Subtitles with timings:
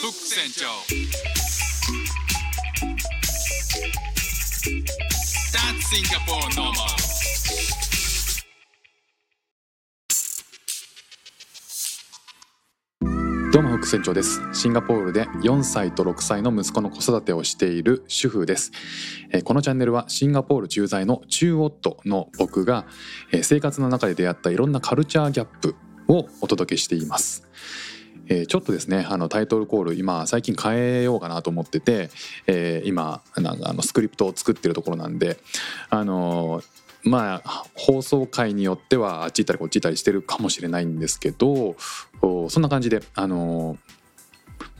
[0.00, 0.66] フック船長
[13.52, 14.40] どうも副船長です。
[14.54, 18.72] シンガポールで4歳と6歳の息子の子育てをしている主婦です。
[19.44, 22.86] このチャンネルはシンガポール駐在の中夫の僕が
[23.42, 25.76] 生活の中で出会ったいろんなカルチャーギャップ
[26.08, 27.46] をお届けしています。
[28.30, 32.08] えーちょっとですねあのタイトルコール今最近変えようかなと思ってて、
[32.46, 35.38] えー今なんかあのスクリプトを作ってるところなんで
[35.90, 36.64] あのー
[37.02, 41.74] まあ放送回によってはあっち行ったりこっち行ったりしてるかもしれないんですけど
[42.20, 43.78] そんな感じであのー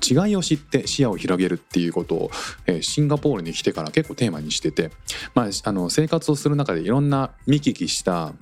[0.03, 2.31] 違いを知って視野を広げるっていうことを、
[2.67, 4.91] えーシンガポールに来てから結構テーマにしてて、
[5.35, 8.33] まあ、あの生活をする中でいろんな見聞きした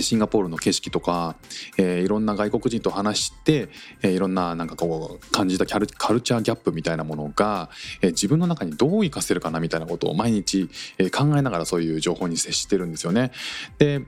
[0.00, 1.36] シンガポールの景色とか、
[1.76, 3.68] えーいろんな外国人と話して、
[4.02, 7.70] えーいろんななんかこう感じたキャルカルチャーギャップみたいなものが、
[8.02, 10.68] えー自分の中にどう活かせるかなみたいなことを毎日、
[10.98, 13.32] えー考えながらそういう情報に接してるんですよね。
[13.78, 14.02] で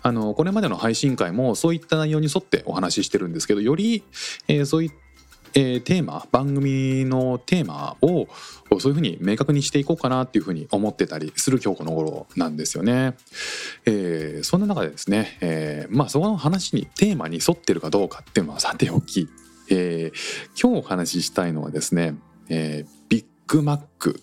[0.00, 4.04] あのこれまでの配信会もそういった内容に沿ってお話ししてるんですけどより、
[4.46, 4.96] えーそういった
[5.54, 8.28] えーテーマ番組のテーマを
[8.78, 13.16] そういうふうに明確にしていこうかなっていうふうに思ってたりする今日この頃なんですよね。
[13.86, 19.28] えーそんな中でですね、えーまあそこの話にテーマに沿ってるかどうかっていうのはさておき、
[19.70, 22.14] えー今日お話ししたいのはですね、
[22.48, 24.20] えービッグマック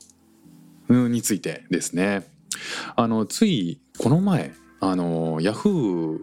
[0.89, 2.28] についてですね。
[2.95, 6.20] あのついこの前あのヤフー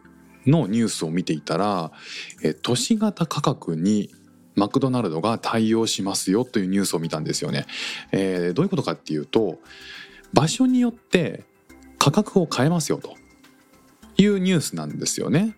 [0.47, 1.93] のニュースを見ていたら、
[2.43, 4.11] えー都市型価格に
[4.55, 7.67] マクドナルドが対応しますよというニュースを見たんですよね。
[8.13, 9.59] えーどういうことかっていうと
[10.33, 11.45] 場所によって
[11.99, 13.17] 価格を変えますよと
[14.17, 15.57] いうニュースなんですよね。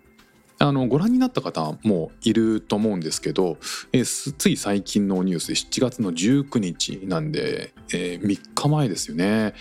[0.59, 3.59] あのご覧になった方もいると思うんですけど、
[3.93, 9.55] えーつい最近のニュース7月の19日なんで、え3日前ですよね、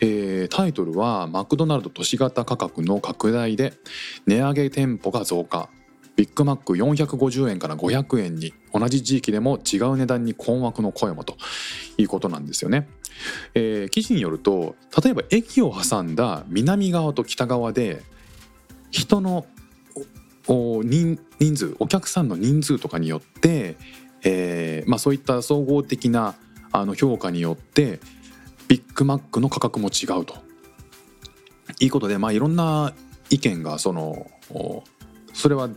[0.00, 3.74] えータイトルは「マクドナルド都市型価格の拡大で
[4.26, 5.70] 値上げ店舗が増加」
[6.16, 11.36] ビッグマック450円から500円に同じ地域でも違う値段に困惑の声もと
[11.98, 12.88] いうことなんですよね。
[13.54, 18.02] えー記事によると例えば駅を挟んだ南側と北側で
[18.90, 19.46] 人の
[20.46, 23.76] おお人人数お客さんの人数とかによって、
[24.22, 26.34] えーまあ、そういった総合的な
[26.72, 28.00] あの評価によって
[28.68, 30.36] ビッグマックの価格も違うと
[31.80, 32.92] いうことで、まあ、いろんな
[33.30, 34.84] 意見がそのお
[35.32, 35.68] それは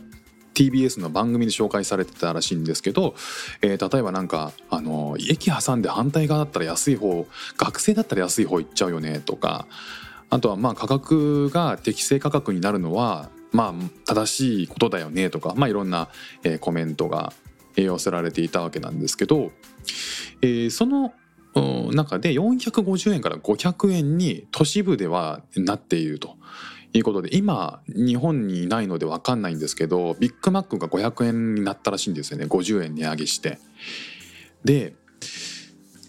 [0.54, 3.14] TBS の番組で紹介されてたらしいんですけど、
[3.62, 7.26] えー例えばなんかあの駅挟んで反対側だったら安い方
[7.58, 9.66] 学生だったら安い方行っちゃうよねとか
[10.30, 13.74] あとはまあ価格が適正価格になるのはまあ
[14.06, 16.08] 正しいことだよねとか、まあ、いろんな、
[16.60, 17.32] コメントが
[17.76, 19.52] 寄せられていたわけなんですけど、
[20.42, 21.12] えーその
[21.92, 26.36] 中で450円から500円に都市部ではなっていると。
[26.94, 33.58] いうことで今日本にいないので分かんないんですけどビッグマックが500円になったらしいんですよね50円値上げして。
[34.64, 34.94] で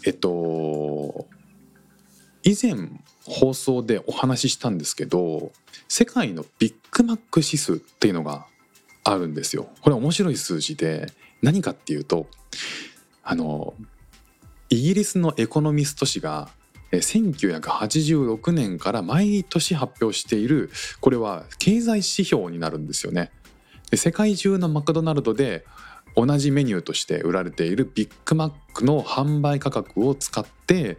[0.05, 1.27] えっと
[2.43, 2.75] 以前
[3.25, 5.51] 放送でお話ししたんですけど
[5.87, 8.45] 世界のビッグマック指数っていうのが
[9.03, 9.67] あるんですよ。
[9.81, 12.27] これ面白い数字で何かっていうと
[13.23, 13.73] あの
[14.69, 16.49] イギリスのエコノミスト誌が
[16.97, 20.69] 1986年から毎年発表している
[21.01, 23.31] これは経済指標になるんですよね。
[23.93, 25.65] 世界中のマクドナルドで
[26.15, 30.97] 同じメニューとして売られているビッグマックの販売価格を使って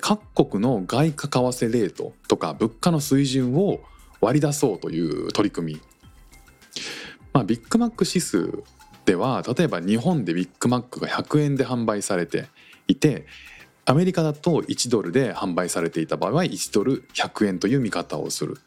[0.00, 3.80] 各国の外貨為替レートとか物価の水準を
[4.20, 5.80] 割り出そうという取り組み。
[7.32, 8.62] まあ、ビッグマック指数
[9.04, 12.48] では例えば日本でビッグマックが100円で販売されて
[12.88, 13.26] いて
[13.86, 18.58] アメリカだと1ドルで販売されていた場合は1ドル100円という見方をする。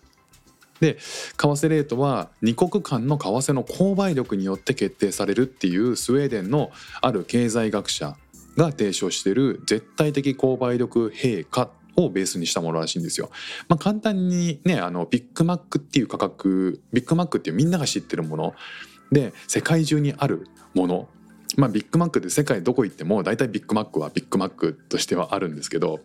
[0.79, 0.97] で為
[1.37, 6.71] 替レートは2国間の為替の購買力によって決定されるっていうスウェーデンの
[7.01, 8.15] ある経済学者
[8.55, 13.29] が提唱している絶対的購買力平価をベースにしたものらしいんですよ。
[13.67, 18.53] まあ、簡単にねあのビッグマックっていう価格ビッグマックっていうみんなが知ってるもの
[19.11, 21.09] で世界中にあるもの
[21.59, 25.99] まあビッグマックって世界どこ行っても大体ビッグマックはビッグマックとしてはあるんですけど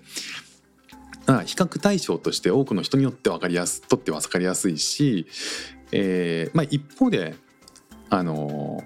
[1.26, 5.26] 比較対象として多くの人によって分かりやすとって分かりやすいし、
[5.92, 7.36] えーまあ、一方で
[8.10, 8.82] あの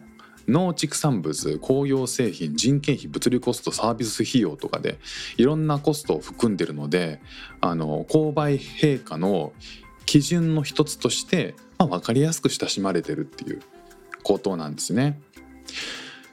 [0.47, 4.99] 農畜産物工業製品人件費物流コストサービス費用とかで
[5.39, 7.21] いろんなコストを含んでるので
[7.61, 9.53] あの購買平価の
[10.05, 13.63] 基準の一つとして、まあ、分かりやすく親しまれてるっていう
[14.23, 15.21] ことなんですね。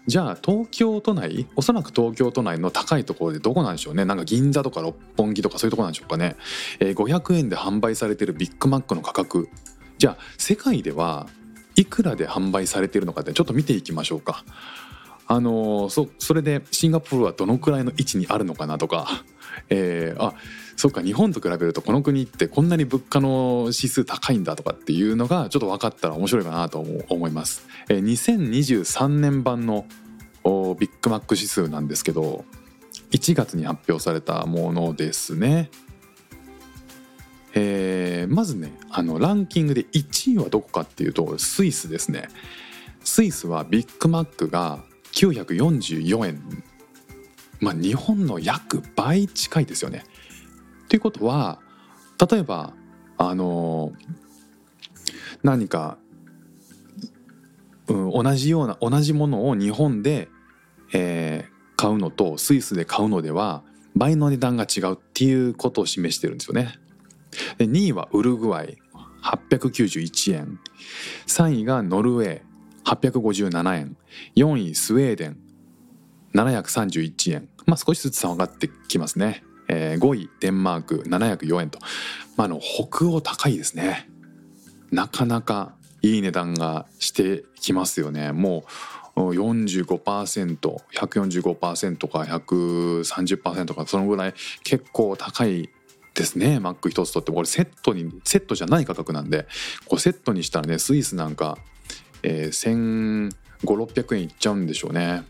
[0.07, 4.05] じゃあ東京都内おそらく東京都内の高いところでどこなんでしょうね。
[4.05, 6.35] なんか銀座とか六本木とかそういうとこなんでしょうかね、
[6.79, 9.49] えー、500円で販売されてるビッグマックの価格。
[9.97, 11.27] じゃあ世界では
[11.75, 14.43] いくらで販売されているのかってちょっと見ていきましょうか。
[15.27, 19.07] あのそそれでシンガポールはどのくらいの位置にあるのかなとか、
[19.69, 20.35] えー、あ
[20.75, 26.79] そっか日本と比べるとこの国ってこんなに物価の指数高いんだとかっていうのがちょっと分かったら面白いかなと
[27.09, 27.67] 思います。
[27.89, 29.85] えー、2023年版の
[30.43, 32.45] ビッグマック指数なんですけど
[33.11, 35.69] 1月に発表されたものですね。
[37.53, 42.27] えー、まずねあのランキングで1位はどこかっていうとスイスですね
[43.05, 44.83] スイスはビッグマックが
[45.13, 46.63] 944円
[47.61, 50.03] まあ日本の約倍近いですよね。
[50.87, 51.59] ということは
[52.29, 52.73] 例えば
[53.17, 53.93] あの
[55.43, 55.97] 何か、
[57.87, 60.29] うん、同じような同じものを日本で、
[60.93, 63.63] えー、買うのとスイスで買うのでは
[63.95, 66.75] 倍の値段が違うっていうことを示してるんですよね。
[67.57, 68.77] で2位はウルグアイ
[69.23, 70.59] 891円。
[71.27, 73.97] 3位がノルウェー857円。
[74.35, 75.37] 4位スウェーデン
[76.33, 77.49] 731円。
[77.65, 81.79] まあ少しずつ下がってきますね、えー、5位デンマーク704円と、
[82.37, 84.09] まあ、の北欧高いですね。
[84.91, 88.31] なかなかいい値段がしてきますよね。
[88.31, 88.63] も
[89.15, 94.33] う 45%145% か130%かそのぐらい
[94.63, 95.69] 結構高い
[96.13, 97.31] ですねマック一つとって。
[97.31, 99.47] これセットにセットじゃない価格なんで
[99.85, 101.57] こうセットにしたらねスイスなんか、
[102.23, 103.31] えー、
[103.63, 105.23] 1500600円いっちゃうんでしょうね。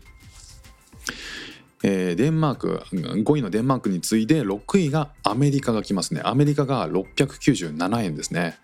[1.82, 6.22] えー、デンマーク5位のデンマークに次いで6位がアメリカが来ますね。
[6.24, 8.56] アメリカが697円ですね。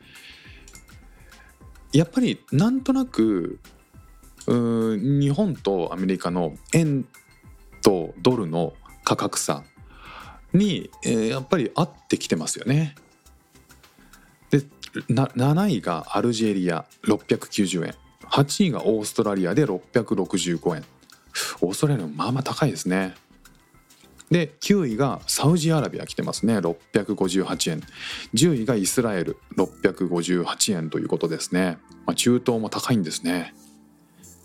[1.93, 3.59] やっぱりなんとなく
[4.47, 7.07] 日本とアメリカの円
[7.83, 8.73] とドルの
[9.05, 9.63] 価格差
[10.53, 12.95] に、えー、やっぱり合ってきてますよね。
[14.51, 14.63] で
[15.09, 17.95] 7位がアルジェリア690円
[18.27, 20.85] 8位がオーストラリアで665円
[21.61, 23.15] オーストラリアもまあまあ高いですね。
[24.31, 26.59] で9位がサウジアラビア来てますね。
[26.59, 27.83] 658円。
[28.35, 29.37] 10位がイスラエル。
[29.57, 33.55] 658円ということですね、まあ、中東も高いんですね。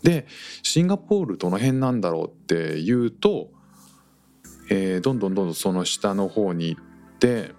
[0.04, 0.28] で
[0.62, 3.50] シンガポールどの辺なんだろうっていうと
[4.70, 6.82] えー、どんどんどんどんその下の方に行っ
[7.20, 7.52] て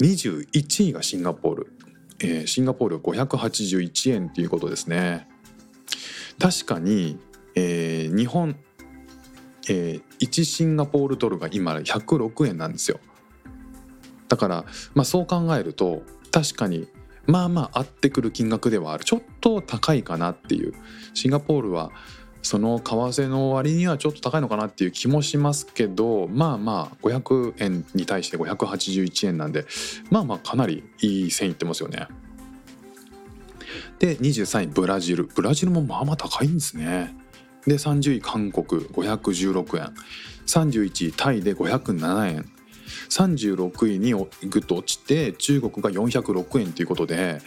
[0.00, 1.72] 21位がシンガポール、
[2.20, 5.28] えー、シンガポール581円ということですね。
[6.38, 7.18] 確かに、
[7.54, 8.56] えー、日本、
[9.68, 13.00] えー、1シンガポールドルが今106円なんですよ。
[14.28, 14.64] だから、
[14.94, 16.02] まあ、そう考えると
[16.32, 16.88] 確かに
[17.26, 19.04] まあまあ合ってくる金額ではある。
[19.04, 20.74] ちょっと高いかなっていう。
[21.14, 21.90] シンガポールは
[22.42, 29.64] その為替の割にはちょっと高いのかなっていう気もしますけどまあまあ500円に対して581円なんで
[30.10, 32.06] まあまあかなりいい線いってますよね。
[33.98, 37.16] で23位ブラジルブラジルもまあまあ高いんですね。
[37.66, 39.94] で30位韓国516円
[40.46, 42.44] 31位タイで507円
[43.08, 44.12] 36位に
[44.48, 47.40] ぐっと落ちて中国が406円ということで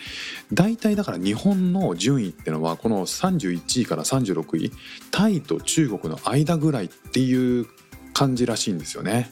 [0.52, 4.72] 大体だから日本の順位ってのはこの31位から36位
[5.12, 7.68] タイと中国の間ぐらいっていう
[8.14, 9.32] 感じらしいんですよね。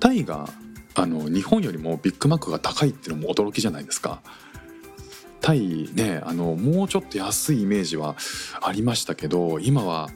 [0.00, 0.48] タイが
[0.94, 4.22] あの日本よりもビッグマックが高いっていうのも驚きじゃないですか。
[5.40, 8.16] タイねあのもうちょっと安いイメージは
[8.62, 10.10] ありましたけど今は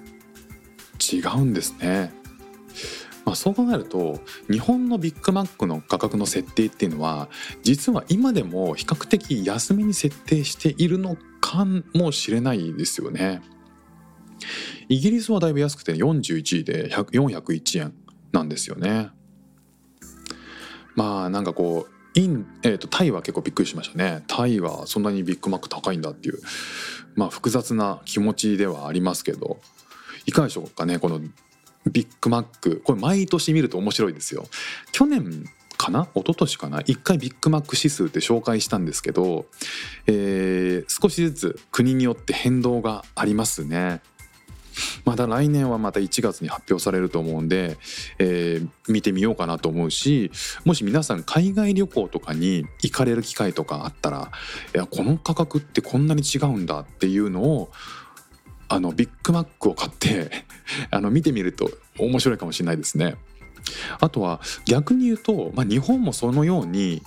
[1.01, 2.13] 違うんですね。
[3.25, 7.31] まあ、そう考えると日本のビッグマックの価格の設定っていうのは
[7.63, 11.65] 実は今でも比較的安めに設定しているのか
[11.95, 13.41] もしれないですよね。
[14.89, 17.95] イギリスはだいぶ安くて41位で401円
[18.33, 19.11] なんですよね。
[20.95, 24.23] まあなんかこうイン、えーと、タイは結構びっくりしましたね。
[24.29, 26.39] タイはそんなにビッグマック高いんだっていう。
[27.17, 29.61] まあ複雑な気持ちではありますけど。
[30.27, 31.21] いかがでしょうかねこの
[31.91, 32.81] ビッグマック。
[32.85, 34.47] これ毎年見ると面白いですよ。
[34.93, 35.45] 去年
[35.77, 36.09] かな？
[36.15, 39.47] 一昨年かな？1回ビッグマック指数って紹介したんですけど、
[40.07, 44.01] えー、少しずつ国によって変動がありますね。
[45.05, 47.77] また来年はまた1月に発表されると思うんで、
[48.19, 50.31] えー、見てみようかなと思うし
[50.65, 54.31] もし皆さん海外旅行とかに行かれる機会とかあったら
[54.75, 57.71] いやこの価格ってこんなに違うんだっていうのを
[58.69, 60.31] あのビッグマックを買って
[60.91, 63.17] あの見てみると面白いかもしれないですね。
[63.99, 67.03] あとは逆に言うと、まあ、日本もそのように、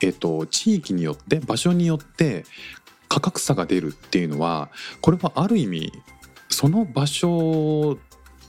[0.00, 2.44] えっと、地域によって場所によって
[3.08, 5.92] 価格差が出るっていうのはこれはある意味
[6.52, 7.98] その場所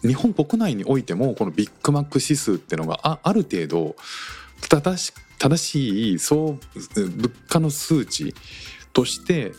[0.01, 3.95] 日本国内においてもこのビッグマック指数っていうのがあある程度
[4.69, 6.57] 正し正しい総
[6.95, 8.33] 物価の数値
[8.93, 9.51] として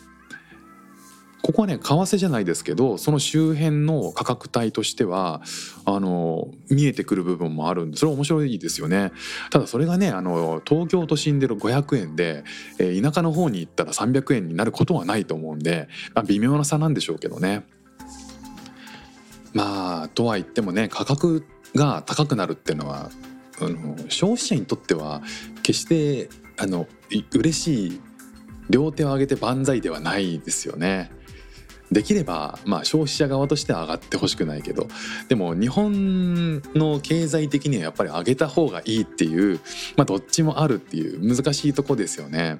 [1.42, 5.42] ここはね為替じゃないですけどその周辺の価格帯としては
[5.84, 9.12] あの見えてくる部分もあるんでそれは面白いですよね。
[9.50, 12.44] ただそれがねあの東京都心での500円で、
[12.78, 17.66] えー田舎の方に行ったら300円になることはないと思うんで、まあ、微妙な差なんでしょうけどね。
[19.54, 23.10] まあとは言ってもね価格が高くなるっていうのは
[23.60, 25.22] あの消費者にとっては
[25.62, 26.86] 決してあの
[27.32, 28.00] 嬉しい
[28.68, 31.10] 両手を上げて万歳ではないですよね。
[31.92, 34.88] できれば、まあ、消費者側としては上がってほしくないけど
[35.28, 39.60] でも日本の経済的にはやっぱり上げた方がいいっていう、
[39.96, 42.58] まあ、どっちもあるっていう難しいとこですよね。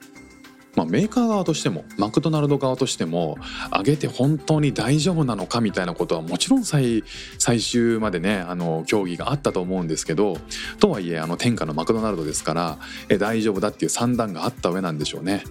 [0.77, 3.39] まあ、メーカー側としてもマクドナルド側としても
[3.73, 7.05] 上げて本当に大丈夫なのかみたいなことはもちろん最
[7.39, 10.37] 最終までねあの協議があったと思うんですけど
[10.81, 12.79] とはいえあの天下のマクドナルドですから
[13.09, 15.45] え大丈夫だっていう算段があった上なんでしょうね。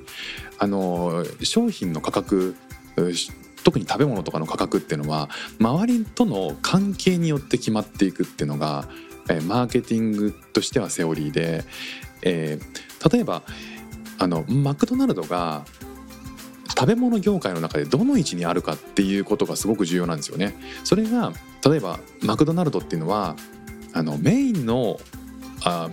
[0.59, 2.55] あの商品の価格
[3.63, 8.87] 特に食べ物とかの価格っていうのは周りとの関係によって決まっていくっていうのが
[9.29, 11.63] えマーケティングとしてはセオリーで、
[12.21, 13.43] えー例えば
[14.23, 15.65] あのマクドナルドが
[16.69, 20.55] 食べ物業界の中でどの位置にあるかっていうことがすごく重要なんですよね。
[20.83, 21.33] それが
[21.65, 23.35] 例えばマクドナルドっていうのは
[23.93, 24.99] あのメインの
[25.63, 25.89] あ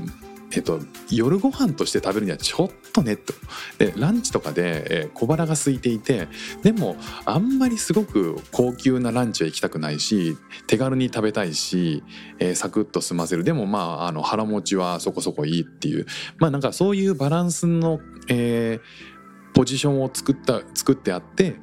[0.52, 0.80] えっと、
[1.10, 3.32] 夜ご飯として食べるにはちょっとねと。
[3.78, 6.28] でランチとかで、えー小腹が空いていて
[6.62, 12.02] でもあんまりすごく高級なランチは行きたくないし手軽に食べたいし、
[12.38, 13.44] えーサクッと済ませる。
[13.44, 16.06] でもまああの腹持ちはそこそこいいっていう。
[16.38, 19.10] まあなんかそういうバランスの、えー
[19.52, 21.56] ポジションを作った作ってあって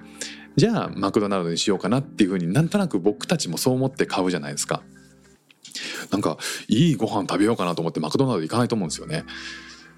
[0.56, 4.84] じゃあマクドナルドにしようかなっていうふうになんとなく僕たちもそう思って買うじゃないですか。
[6.12, 9.24] なんかいいご飯食べようかなと思ってマクドナルド行かないと思うんですよね。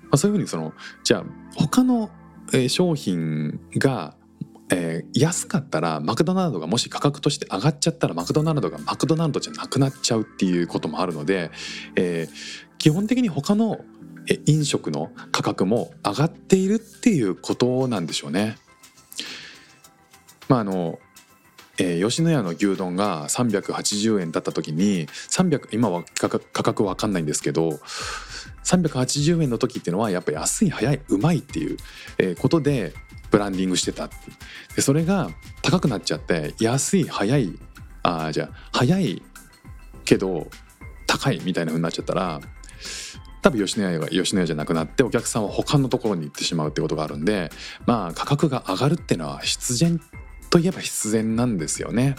[0.04, 0.74] まあ、そういうふうにその
[1.04, 1.24] じゃあ
[1.56, 2.10] 他の
[2.68, 4.16] 商品が、
[4.72, 11.52] えー安かったらマクドナルドがもし価格として上がっちゃったらマクドナルドがマクドナルドじゃなくなっちゃうっていうこともあるので、
[11.96, 13.82] えー基本的に他の
[14.46, 18.58] 飲食の価格も上がっているっていうことなんでしょうね。
[20.48, 20.98] まああの
[21.80, 27.80] えー吉野家の牛丼が380円だった時に300今は価格価格わかんないんですけど
[28.64, 31.78] 380円の時っていうのはやっぱり安い早いうまいっていう
[32.18, 32.94] えーことで
[33.32, 34.10] ブランディングしてた
[34.76, 35.30] でそれが
[35.62, 37.54] 高くなっちゃって安い早い
[38.04, 39.22] あじゃあ早い
[40.06, 40.48] けど
[41.06, 42.42] 高いみたいな風になっちゃったら
[43.42, 47.52] 多分吉野家が吉野家じゃなくなってお客さんは他のところに行ってしまうってことがあるんで
[47.86, 50.02] まあ価格が上がるっていうのは必然
[50.50, 52.16] といえば必然なんですよね。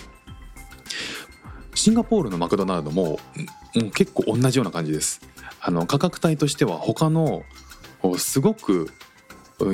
[1.74, 5.20] シンガポールのマクドナルドもうんもう結構同じような感じです。
[5.60, 7.44] あの価格帯としては他の
[8.18, 8.90] すごく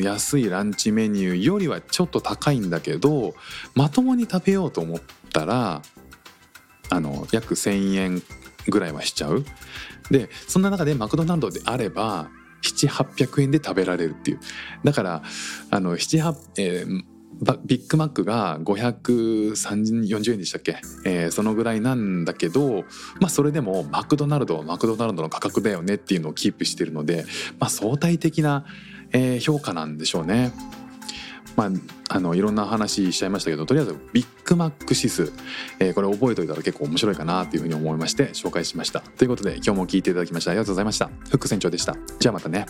[0.01, 3.35] 安いランチメニューよりはちょっと高いんだけど
[3.75, 5.01] まともに食べようと思っ
[5.33, 5.83] たら
[6.91, 8.23] あの約1,000円
[8.69, 9.45] ぐらいはしちゃう。
[10.11, 12.31] でそんな中でマクドナルドであれば
[12.63, 14.41] 7800円で食べられるっていう
[14.85, 15.23] だから
[15.71, 17.16] あの78、えーバ
[17.65, 22.85] ビッグマックが540円でしたっけ、えーそのぐらいなんだけど、
[23.21, 27.27] まあ、それでもマクドナルドはマクドナルドの価格だよねっていうのをキープしてるので、
[27.59, 28.65] まあ、相対的な、
[29.13, 30.53] えー評価なんでしょうね。
[31.57, 31.71] まあ、
[32.11, 35.33] あのいろんな話しちゃいましたけどとりあえずビッグマック指数、
[35.79, 39.01] えーこれ覚えておいたら結構面白いかなというふうに思いまして紹介しました。
[39.01, 41.07] ということで今日も聞いていただきましてありがとうございました。
[41.07, 41.97] フック船長でした。
[42.19, 42.67] じゃあまたね。